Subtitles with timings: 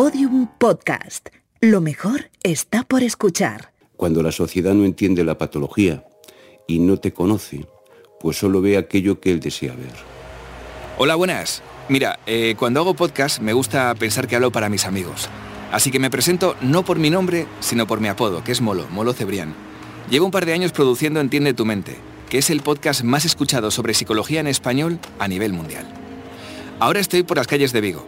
[0.00, 1.28] Podium Podcast.
[1.60, 3.74] Lo mejor está por escuchar.
[3.98, 6.06] Cuando la sociedad no entiende la patología
[6.66, 7.66] y no te conoce,
[8.18, 9.92] pues solo ve aquello que él desea ver.
[10.96, 11.62] Hola, buenas.
[11.90, 15.28] Mira, eh, cuando hago podcast me gusta pensar que hablo para mis amigos.
[15.70, 18.86] Así que me presento no por mi nombre, sino por mi apodo, que es Molo,
[18.88, 19.54] Molo Cebrián.
[20.08, 21.98] Llevo un par de años produciendo Entiende tu mente,
[22.30, 25.86] que es el podcast más escuchado sobre psicología en español a nivel mundial.
[26.78, 28.06] Ahora estoy por las calles de Vigo.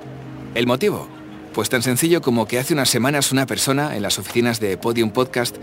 [0.54, 1.21] ¿El motivo?
[1.54, 5.10] Pues tan sencillo como que hace unas semanas una persona en las oficinas de Podium
[5.10, 5.56] Podcast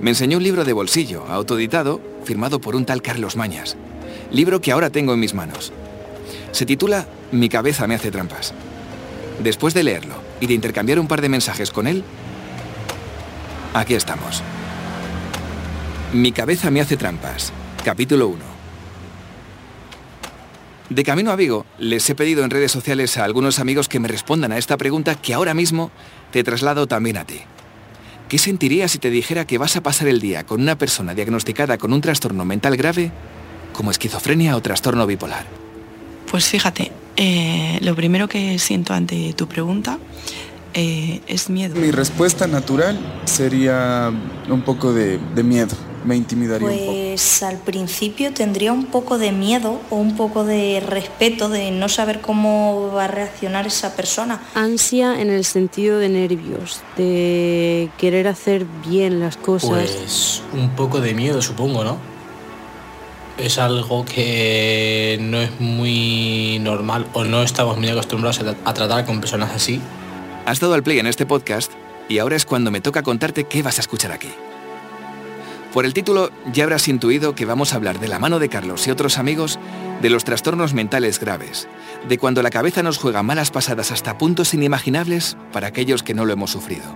[0.00, 3.76] me enseñó un libro de bolsillo, autoeditado, firmado por un tal Carlos Mañas.
[4.30, 5.72] Libro que ahora tengo en mis manos.
[6.52, 8.54] Se titula Mi cabeza me hace trampas.
[9.42, 12.04] Después de leerlo y de intercambiar un par de mensajes con él,
[13.74, 14.42] aquí estamos.
[16.12, 17.52] Mi cabeza me hace trampas.
[17.84, 18.51] Capítulo 1.
[20.92, 24.08] De camino a Vigo, les he pedido en redes sociales a algunos amigos que me
[24.08, 25.90] respondan a esta pregunta que ahora mismo
[26.32, 27.40] te traslado también a ti.
[28.28, 31.78] ¿Qué sentirías si te dijera que vas a pasar el día con una persona diagnosticada
[31.78, 33.10] con un trastorno mental grave
[33.72, 35.46] como esquizofrenia o trastorno bipolar?
[36.30, 39.98] Pues fíjate, eh, lo primero que siento ante tu pregunta
[40.74, 41.74] eh, es miedo.
[41.74, 44.12] Mi respuesta natural sería
[44.46, 46.98] un poco de, de miedo me intimidaría pues, un poco.
[46.98, 51.88] Pues al principio tendría un poco de miedo o un poco de respeto de no
[51.88, 54.42] saber cómo va a reaccionar esa persona.
[54.54, 59.70] Ansia en el sentido de nervios, de querer hacer bien las cosas.
[59.70, 61.98] Pues un poco de miedo, supongo, ¿no?
[63.38, 69.20] Es algo que no es muy normal o no estamos muy acostumbrados a tratar con
[69.20, 69.80] personas así.
[70.44, 71.72] Has dado al play en este podcast
[72.08, 74.28] y ahora es cuando me toca contarte qué vas a escuchar aquí.
[75.72, 78.86] Por el título ya habrás intuido que vamos a hablar de la mano de Carlos
[78.86, 79.58] y otros amigos
[80.02, 81.66] de los trastornos mentales graves,
[82.06, 86.26] de cuando la cabeza nos juega malas pasadas hasta puntos inimaginables para aquellos que no
[86.26, 86.94] lo hemos sufrido.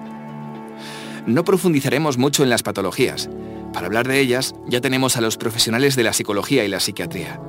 [1.27, 3.31] No profundizaremos mucho en las patologías.
[3.73, 7.41] Para hablar de ellas ya tenemos a los profesionales de la psicología y la psiquiatría.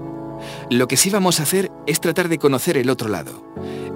[0.70, 3.44] Lo que sí vamos a hacer es tratar de conocer el otro lado,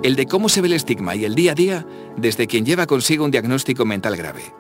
[0.04, 1.86] el de cómo se ve el estigma y el día a día
[2.18, 4.54] desde quien lleva consigo un diagnóstico mental grave.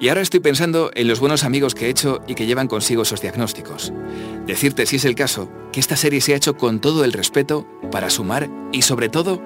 [0.00, 3.02] Y ahora estoy pensando en los buenos amigos que he hecho y que llevan consigo
[3.02, 3.92] esos diagnósticos.
[4.46, 7.66] Decirte, si es el caso, que esta serie se ha hecho con todo el respeto
[7.90, 9.40] para sumar y sobre todo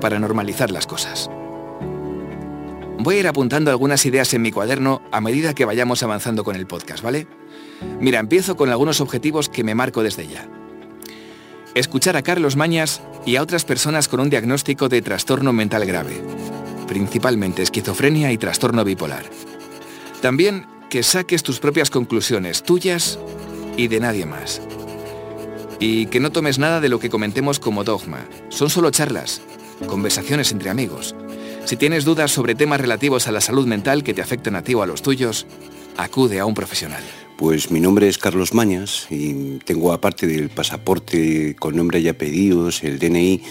[0.00, 1.30] para normalizar las cosas.
[2.98, 6.56] Voy a ir apuntando algunas ideas en mi cuaderno a medida que vayamos avanzando con
[6.56, 7.26] el podcast, ¿vale?
[8.00, 10.48] Mira, empiezo con algunos objetivos que me marco desde ya.
[11.74, 16.22] Escuchar a Carlos Mañas y a otras personas con un diagnóstico de trastorno mental grave,
[16.86, 19.24] principalmente esquizofrenia y trastorno bipolar.
[20.22, 23.18] También que saques tus propias conclusiones, tuyas
[23.76, 24.62] y de nadie más.
[25.80, 28.24] Y que no tomes nada de lo que comentemos como dogma.
[28.48, 29.42] Son solo charlas,
[29.88, 31.16] conversaciones entre amigos.
[31.64, 34.74] Si tienes dudas sobre temas relativos a la salud mental que te afecten a ti
[34.74, 35.44] o a los tuyos,
[35.96, 37.02] acude a un profesional.
[37.42, 42.84] Pues mi nombre es Carlos Mañas y tengo aparte del pasaporte con nombre y apellidos,
[42.84, 43.42] el DNI,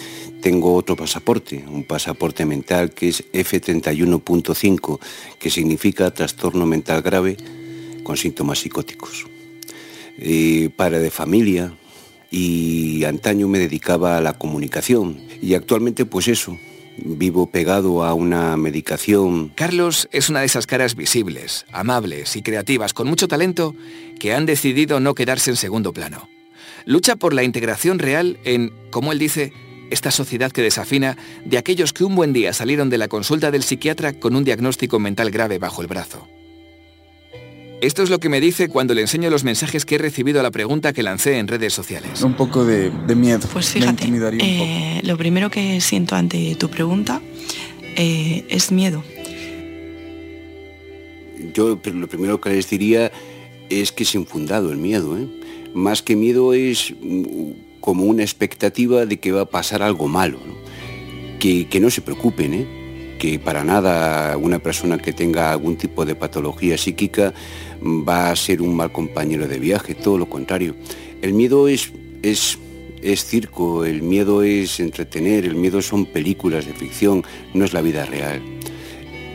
[0.42, 4.98] tengo otro pasaporte, un pasaporte mental que es F31.5,
[5.38, 7.36] que significa trastorno mental grave
[8.04, 9.26] con síntomas psicóticos.
[10.18, 11.74] Eh, para de familia
[12.32, 16.58] y antaño me dedicaba a la comunicación y actualmente pues eso,
[16.98, 19.50] vivo pegado a una medicación.
[19.56, 23.76] Carlos es una de esas caras visibles, amables y creativas con mucho talento
[24.20, 26.30] que han decidido no quedarse en segundo plano.
[26.86, 29.54] Lucha por la integración real en, como él dice,
[29.92, 33.64] esta sociedad que desafina de aquellos que un buen día salieron de la consulta del
[33.64, 36.28] psiquiatra con un diagnóstico mental grave bajo el brazo.
[37.82, 40.44] Esto es lo que me dice cuando le enseño los mensajes que he recibido a
[40.44, 42.22] la pregunta que lancé en redes sociales.
[42.22, 43.50] Un poco de, miedo.
[43.52, 44.06] Pues fíjate,
[44.40, 47.24] eh, lo primero que siento ante tu pregunta
[47.96, 49.04] eh, es miedo.
[51.56, 53.12] Yo lo primero que les diría
[53.72, 55.18] es que es infundado el miedo.
[55.18, 55.26] ¿eh?
[55.74, 56.94] Más que miedo es
[57.80, 60.38] como una expectativa de que va a pasar algo malo.
[61.40, 62.81] Que, no se preocupen, ¿eh?
[63.22, 67.36] Que para nada una persona que tenga algún tipo de patología psíquica
[67.80, 70.74] va a ser un mal compañero de viaje, todo lo contrario.
[71.22, 72.58] El miedo es, es,
[73.04, 77.24] es circo, el miedo es entretener, el miedo son películas de ficción,
[77.54, 78.42] no es la vida real.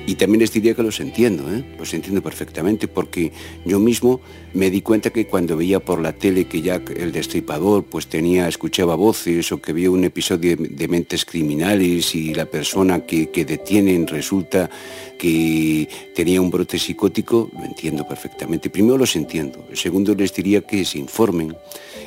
[0.07, 1.65] Y también les diría que los entiendo, ¿eh?
[1.79, 3.33] los entiendo perfectamente, porque
[3.65, 4.21] yo mismo
[4.55, 8.47] me di cuenta que cuando veía por la tele que ya el destripador pues tenía,
[8.47, 13.45] escuchaba voces o que veía un episodio de, mentes criminales y la persona que, que
[13.45, 14.71] detienen resulta
[15.19, 18.71] que tenía un brote psicótico, lo entiendo perfectamente.
[18.71, 19.67] Primero los entiendo.
[19.73, 21.57] Segundo les diría que se informen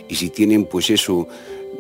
[0.07, 1.28] y si tienen pues eso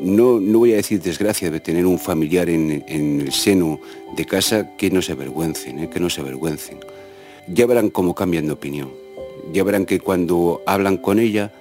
[0.01, 3.79] no, no voy a decir desgracia de tener un familiar en, el seno
[4.15, 5.89] de casa que no se avergüencen, ¿eh?
[5.89, 6.79] que no se avergüencen.
[7.47, 8.91] Ya verán cómo cambian de opinión.
[9.53, 11.51] Ya verán que cuando hablan con ella,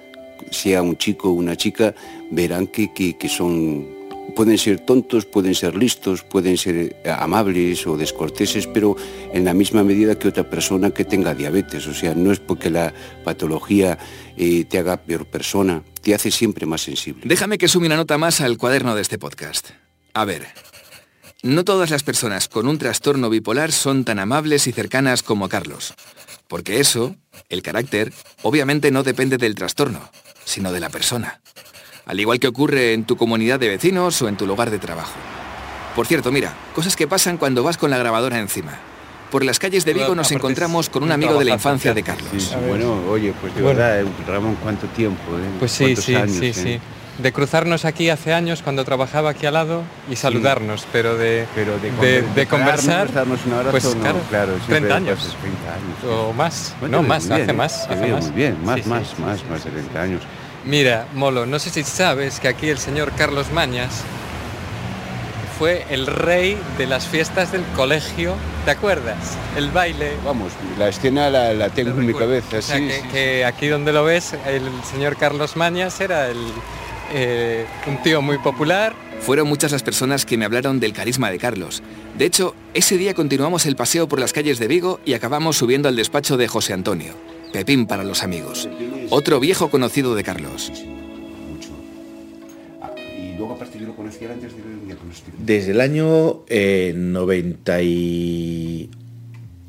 [0.51, 1.95] sea un chico o una chica,
[2.31, 3.98] verán que, que son
[4.35, 8.95] pueden ser tontos, pueden ser listos, pueden ser eh, amables o descorteses, pero
[9.33, 11.87] en la misma medida que otra persona que tenga diabetes.
[11.87, 12.93] O sea, no es porque la
[13.23, 13.97] patología
[14.37, 17.23] eh, te haga peor persona, te hace siempre más sensible.
[17.25, 19.69] Déjame que sume una nota más al cuaderno de este podcast.
[20.13, 20.47] A ver,
[21.43, 25.93] no todas las personas con un trastorno bipolar son tan amables y cercanas como Carlos.
[26.47, 27.15] Porque eso,
[27.49, 28.11] el carácter,
[28.41, 30.09] obviamente no depende del trastorno,
[30.45, 31.41] sino de la persona
[32.09, 35.13] al igual que ocurre en tu comunidad de vecinos o en tu lugar de trabajo.
[35.95, 38.79] Por cierto, mira, cosas que pasan cuando vas con la grabadora encima.
[39.29, 42.57] Por las calles de Vigo nos encontramos con un amigo de la infancia de Carlos.
[42.67, 45.21] bueno, oye, pues de verdad, Ramón, ¿cuánto tiempo?
[45.37, 45.57] Eh?
[45.59, 46.53] Pues sí, sí, sí, eh?
[46.53, 46.79] sí.
[47.19, 51.77] De cruzarnos aquí hace años cuando trabajaba aquí al lado y saludarnos, pero de, pero
[51.77, 55.37] de, conversar, darnos un abrazo, pues claro, claro 30 años.
[55.41, 56.17] 30 años.
[56.27, 57.87] O más, no, más, hace más.
[57.87, 58.25] Hace más.
[58.25, 60.21] Muy bien, más, más, más, más de 30 años.
[60.65, 64.03] Mira, Molo, no sé si sabes que aquí el señor Carlos Mañas
[65.57, 69.37] fue el rey de las fiestas del colegio, ¿te acuerdas?
[69.57, 70.13] El baile.
[70.23, 74.63] Vamos, la escena la, tengo en mi cabeza, sí, que, aquí donde lo ves, el
[74.89, 76.37] señor Carlos Mañas era el,
[77.13, 78.93] eh, un tío muy popular.
[79.19, 81.83] Fueron muchas las personas que me hablaron del carisma de Carlos.
[82.17, 85.89] De hecho, ese día continuamos el paseo por las calles de Vigo y acabamos subiendo
[85.89, 87.15] al despacho de José Antonio.
[87.51, 88.69] Pepín para los amigos.
[89.11, 90.71] Otro viejo conocido de Carlos.
[95.43, 98.87] Desde el año 98.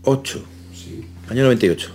[0.05, 1.91] Eh, año 98.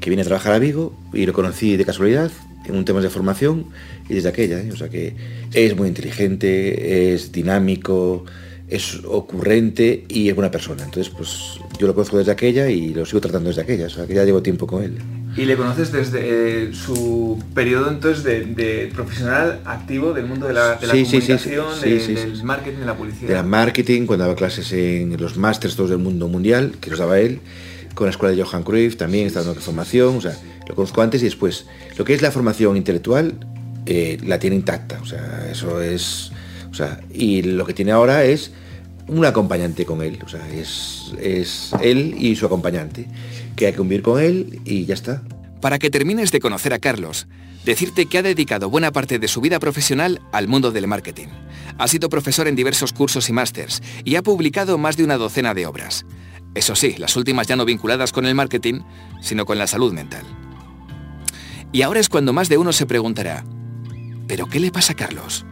[0.00, 2.30] Que vine a trabajar a Vigo y lo conocí de casualidad
[2.64, 3.66] en un tema de formación
[4.08, 4.60] y desde aquella.
[4.60, 4.70] ¿eh?
[4.72, 5.14] O sea que
[5.52, 8.24] es muy inteligente, es dinámico,
[8.68, 10.82] es ocurrente y es buena persona.
[10.82, 13.86] Entonces, pues yo lo conozco desde aquella y lo sigo tratando desde aquella.
[13.86, 14.96] O sea que ya llevo tiempo con él.
[15.36, 20.78] Y le conoces desde eh, su periodo entonces de, profesional activo del mundo de la,
[20.78, 23.42] comunicación, del marketing, de la publicidad.
[23.42, 27.18] De marketing, cuando daba clases en los másters todos del mundo mundial, que los daba
[27.20, 27.40] él,
[27.94, 30.36] con la escuela de Johan Cruyff también está dando formación, o sea,
[30.68, 31.66] lo conozco antes y después.
[31.98, 33.34] Lo que es la formación intelectual
[33.86, 36.30] eh, la tiene intacta, o sea, eso es,
[36.70, 38.52] o sea, y lo que tiene ahora es
[39.08, 43.08] un acompañante con él, o sea, es, es él y su acompañante
[43.54, 45.22] que hay que convivir con él y ya está.
[45.60, 47.26] Para que termines de conocer a Carlos,
[47.64, 51.28] decirte que ha dedicado buena parte de su vida profesional al mundo del marketing.
[51.78, 55.54] Ha sido profesor en diversos cursos y másters y ha publicado más de una docena
[55.54, 56.04] de obras.
[56.54, 58.80] Eso sí, las últimas ya no vinculadas con el marketing,
[59.20, 60.24] sino con la salud mental.
[61.72, 63.44] Y ahora es cuando más de uno se preguntará,
[64.26, 65.44] ¿pero qué le pasa a Carlos?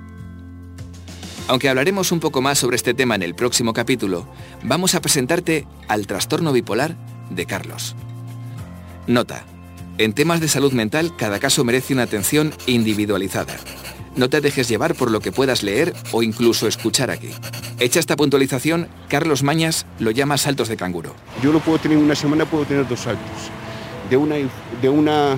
[1.47, 4.27] Aunque hablaremos un poco más sobre este tema en el próximo capítulo,
[4.63, 6.97] vamos a presentarte al trastorno bipolar
[7.29, 7.95] de Carlos.
[9.07, 9.45] Nota.
[9.99, 13.57] En temas de salud mental, cada caso merece una atención individualizada.
[14.17, 17.31] No te dejes llevar por lo que puedas leer o incluso escuchar aquí.
[17.79, 21.15] Hecha esta puntualización, Carlos Mañas lo llama saltos de canguro.
[21.43, 23.51] Yo lo puedo tener en una semana, puedo tener dos saltos.
[24.09, 24.37] De una,
[24.81, 25.37] de una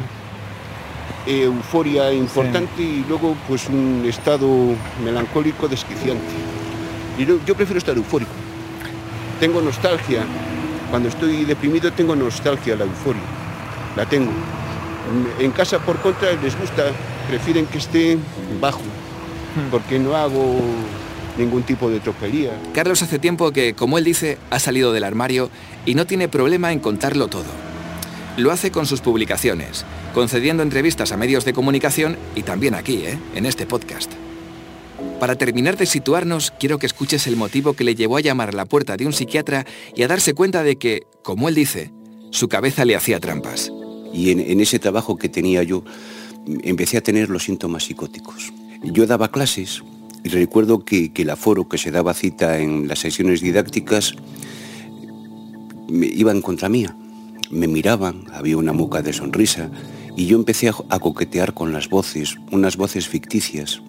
[1.27, 4.49] euforia importante y luego pues un estado
[5.05, 6.35] melancólico desquiciante.
[7.19, 8.33] Y yo prefiero estar eufórico.
[9.41, 10.25] Tengo nostalgia
[10.91, 13.23] cuando estoy deprimido tengo nostalgia, la euforia,
[13.97, 14.31] la tengo.
[15.39, 16.85] En casa, por contra, les gusta,
[17.29, 18.19] prefieren que esté
[18.61, 19.71] bajo, hmm.
[19.71, 20.61] porque no hago
[21.39, 22.53] ningún tipo de tropelía.
[22.73, 25.51] Carlos hace tiempo que, como él dice, ha salido del armario
[25.85, 27.45] y no tiene problema en contarlo todo.
[28.37, 29.85] Lo hace con sus publicaciones,
[30.17, 33.19] concediendo entrevistas a medios de comunicación y también aquí, ¿eh?
[33.35, 34.11] en este podcast.
[35.21, 38.53] Para terminar de situarnos, quiero que escuches el motivo que le llevó a llamar a
[38.53, 41.93] la puerta de un psiquiatra y a darse cuenta de que, como él dice,
[42.31, 43.71] su cabeza le hacía trampas.
[44.15, 45.85] Y en, ese trabajo que tenía yo,
[46.63, 48.55] empecé a tener los síntomas psicóticos.
[48.85, 49.83] Yo daba clases
[50.25, 54.15] y recuerdo que, el aforo que se daba cita en las sesiones didácticas
[55.91, 56.97] me, iban contra mía.
[57.51, 59.71] Me miraban, había una muca de sonrisa
[60.17, 63.83] y yo empecé a coquetear con las voces, unas voces ficticias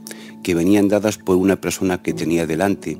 [0.44, 2.98] que venían dadas por una persona que tenía delante.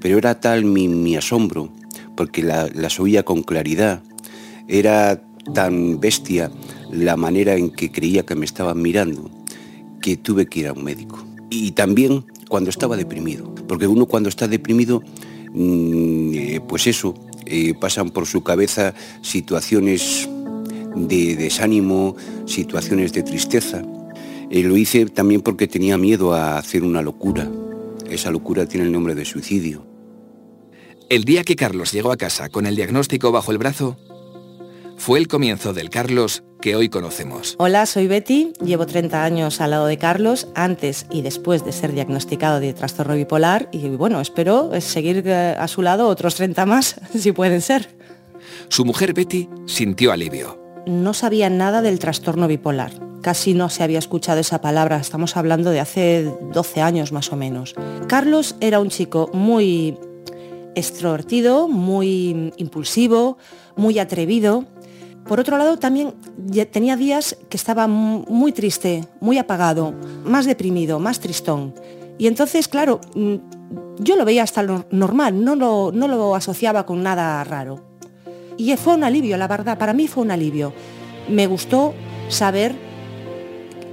[0.00, 1.70] Pero era tal mi, asombro,
[2.14, 4.02] porque las oía con claridad,
[4.68, 5.22] era
[5.54, 6.50] tan bestia
[6.90, 9.30] la manera en que creía que me estaban mirando,
[10.02, 11.24] que tuve que ir a un médico.
[11.48, 15.02] Y también cuando estaba deprimido, porque uno cuando está deprimido,
[15.52, 17.14] mm, eh, pues eso,
[17.46, 20.28] eh, pasan por su cabeza situaciones
[20.96, 23.82] de desánimo, situaciones de tristeza.
[24.50, 27.48] Eh, lo hice también porque tenía miedo a hacer una locura.
[28.08, 29.84] Esa locura tiene el nombre de suicidio.
[31.08, 33.96] El día que Carlos llegó a casa con el diagnóstico bajo el brazo,
[34.96, 37.54] fue el comienzo del Carlos que hoy conocemos.
[37.58, 41.92] Hola, soy Betty, llevo 30 años al lado de Carlos, antes y después de ser
[41.92, 47.00] diagnosticado de trastorno bipolar y bueno, espero seguir eh, a su lado otros 30 más,
[47.16, 47.88] si pueden ser.
[48.68, 50.65] Su mujer Betty sintió alivio.
[50.86, 52.92] No sabía nada del trastorno bipolar.
[53.20, 57.36] Casi no se había escuchado esa palabra, estamos hablando de hace 12 años más o
[57.36, 57.74] menos.
[58.06, 59.98] Carlos era un chico muy
[60.76, 63.36] extrovertido, muy impulsivo,
[63.74, 64.64] muy atrevido,
[65.26, 66.14] por otro lado, también
[66.70, 69.92] tenía días que estaba muy triste, muy apagado,
[70.24, 71.74] más deprimido, más tristón.
[72.16, 73.34] Y entonces, claro, mm,
[73.98, 77.95] yo lo veía hasta lo normal, no lo, no lo asociaba con nada raro.
[78.56, 80.72] Y fue un alivio, la verdad, para mí fue un alivio.
[81.28, 81.94] Me gustó
[82.28, 82.74] saber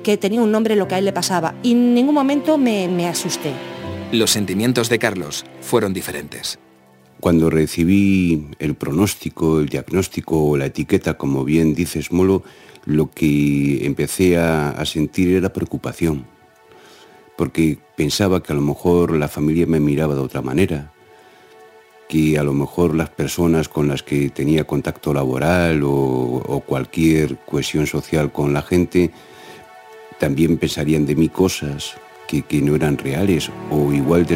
[0.04, 2.88] que tenía un nombre lo que a él le pasaba y en ningún momento me,
[2.88, 3.52] me asusté.
[4.12, 6.60] Los sentimientos de Carlos fueron diferentes.
[7.20, 12.44] Cuando recibí el pronóstico, el diagnóstico o la etiqueta, como bien dices, Molo,
[12.86, 16.26] lo que empecé a, sentir era preocupación,
[17.38, 20.93] porque pensaba que a lo mejor la familia me miraba de otra manera,
[22.14, 27.88] que a lo mejor las personas con las que tenía contacto laboral o cualquier cohesión
[27.88, 29.10] social con la gente
[30.20, 31.96] también pensarían de mí cosas
[32.28, 34.28] que, no eran reales o igual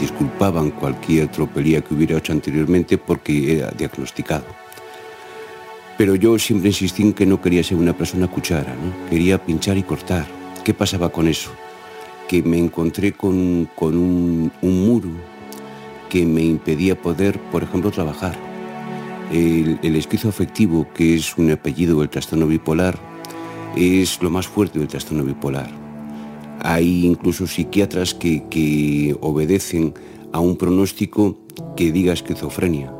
[0.00, 4.46] disculpaban cualquier tropelía que hubiera hecho anteriormente porque era diagnosticado.
[5.98, 9.10] Pero yo siempre insistí en que no quería ser una persona cuchara, ¿no?
[9.10, 10.26] quería pinchar y cortar.
[10.64, 11.50] ¿Qué pasaba con eso?
[12.26, 15.10] Que me encontré con, un, muro
[16.08, 18.36] que me impedía poder, por ejemplo, trabajar.
[19.32, 22.98] El, el esquizoafectivo, que es un apellido del trastorno bipolar,
[23.76, 25.88] es lo más fuerte del trastorno bipolar
[26.60, 29.94] hay incluso psiquiatras que, obedecen
[30.32, 31.38] a un pronóstico
[31.76, 32.92] que diga esquizofrenia.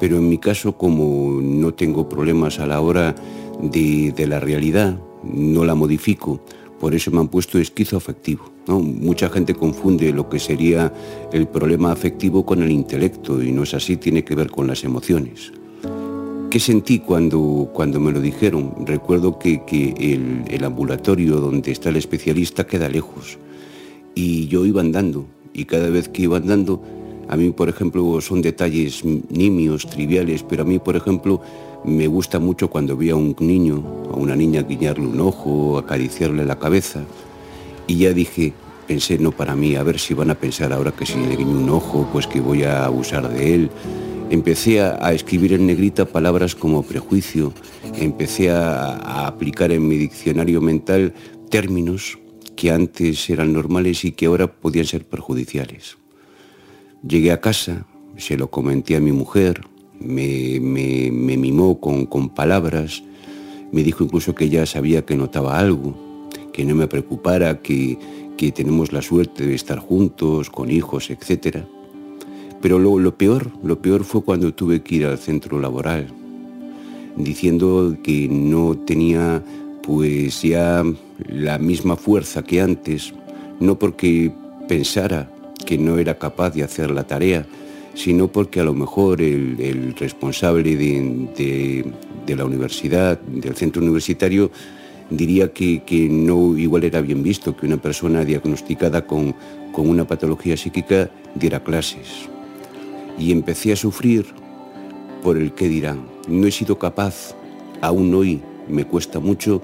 [0.00, 3.14] Pero en mi caso, como no tengo problemas a la hora
[3.60, 6.40] de, la realidad, no la modifico,
[6.78, 8.53] por eso me han puesto esquizoafectivo.
[8.66, 10.92] Mucha gente confunde lo que sería
[11.32, 14.84] el problema afectivo con el intelecto y no es así, tiene que ver con las
[14.84, 15.52] emociones.
[16.50, 18.86] ¿Qué sentí cuando, cuando me lo dijeron?
[18.86, 19.60] Recuerdo que,
[20.48, 23.38] el, ambulatorio donde está el especialista queda lejos
[24.14, 26.80] y yo iba andando y cada vez que iba andando,
[27.28, 31.40] a mí por ejemplo son detalles nimios, triviales, pero a mí por ejemplo
[31.84, 36.46] me gusta mucho cuando veo a un niño, a una niña guiñarle un ojo, acariciarle
[36.46, 37.04] la cabeza
[37.86, 38.52] y ya dije,
[38.86, 41.58] pensé no para mí, a ver si van a pensar ahora que si le guiño
[41.58, 43.70] un ojo, pues que voy a abusar de él
[44.30, 47.52] empecé a, escribir en negrita palabras como prejuicio,
[47.98, 51.14] empecé a, aplicar en mi diccionario mental
[51.50, 52.18] términos
[52.56, 55.96] que antes eran normales y que ahora podían ser perjudiciales.
[57.06, 57.86] Llegué a casa,
[58.16, 59.62] se lo comenté a mi mujer,
[60.00, 63.02] me, mimó con, palabras,
[63.72, 66.03] me dijo incluso que ya sabía que notaba algo,
[66.54, 67.98] que no me preocupara, que,
[68.36, 71.66] que tenemos la suerte de estar juntos, con hijos, etcétera.
[72.62, 76.06] Pero lo, lo peor, lo peor fue cuando tuve que ir al centro laboral,
[77.16, 79.42] diciendo que no tenía
[79.82, 80.84] pues ya
[81.28, 83.12] la misma fuerza que antes,
[83.58, 84.32] no porque
[84.68, 85.28] pensara
[85.66, 87.46] que no era capaz de hacer la tarea,
[87.94, 91.84] sino porque a lo mejor el, responsable de,
[92.28, 94.50] la universidad, del centro universitario,
[95.10, 99.34] diría que, no igual era bien visto que una persona diagnosticada con,
[99.72, 102.28] con una patología psíquica diera clases
[103.18, 104.26] y empecé a sufrir
[105.22, 106.06] por el qué dirán.
[106.28, 107.34] No he sido capaz,
[107.80, 109.62] aún hoy me cuesta mucho,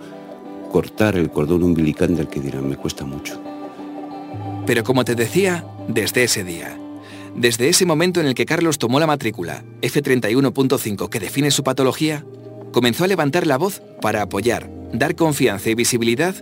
[0.70, 3.40] cortar el cordón umbilical del que dirán, me cuesta mucho.
[4.66, 6.78] Pero como te decía, desde ese día,
[7.34, 12.24] desde ese momento en el que Carlos tomó la matrícula F31.5 que define su patología,
[12.72, 16.34] comenzó a levantar la voz para apoyar, dar confianza y visibilidad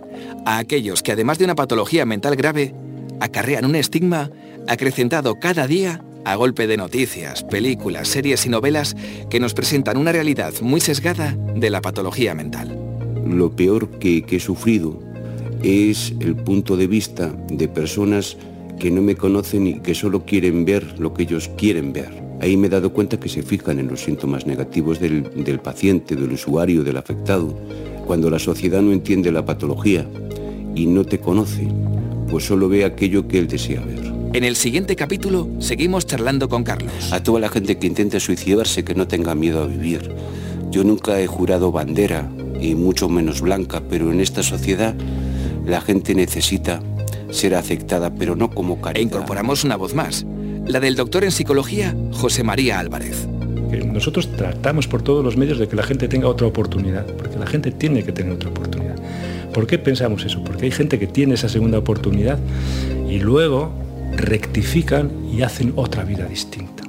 [0.45, 2.73] a aquellos que además de una patología mental grave,
[3.19, 4.31] acarrean un estigma
[4.67, 8.95] acrecentado cada día a golpe de noticias, películas, series y novelas
[9.29, 12.77] que nos presentan una realidad muy sesgada de la patología mental.
[13.25, 14.99] Lo peor que, he sufrido
[15.63, 18.37] es el punto de vista de personas
[18.79, 22.09] que no me conocen y que solo quieren ver lo que ellos quieren ver.
[22.41, 26.31] Ahí me he dado cuenta que se fijan en los síntomas negativos del, paciente, del
[26.31, 27.53] usuario, del afectado.
[28.09, 30.03] Cuando la sociedad no entiende la patología
[30.73, 31.67] y no te conoce,
[32.27, 34.11] pues solo ve aquello que él desea ver.
[34.33, 36.91] En el siguiente capítulo seguimos charlando con Carlos.
[37.11, 40.09] A toda la gente que intente suicidarse que no tenga miedo a vivir.
[40.71, 42.27] Yo nunca he jurado bandera,
[42.59, 44.95] y mucho menos blanca, pero en esta sociedad
[45.67, 46.81] La gente necesita
[47.29, 49.01] ser aceptada, pero no como caridad.
[49.01, 50.25] E incorporamos una voz más,
[50.65, 53.27] la del doctor en psicología, José María Álvarez.
[53.77, 57.45] Nosotros tratamos por todos los medios de que la gente tenga otra oportunidad, porque la
[57.45, 58.95] gente tiene que tener otra oportunidad.
[59.53, 60.43] ¿Por qué pensamos eso?
[60.43, 62.39] Porque hay gente que tiene esa segunda oportunidad
[63.09, 63.71] y luego
[64.15, 66.83] rectifican y hacen otra vida distinta.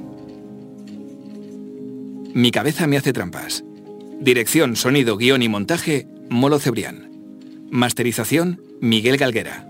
[2.33, 3.63] Mi cabeza me hace trampas.
[4.19, 7.11] Dirección, sonido, guion y montaje, Molo Cebrián.
[7.69, 9.67] Masterización, Miguel Galguera.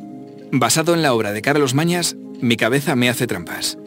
[0.51, 3.77] Basado en la obra de Carlos Mañas, Mi cabeza me hace trampas.